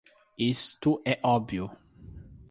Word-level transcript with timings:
Isto 0.39 0.99
é 1.05 1.19
óbvio. 1.21 1.69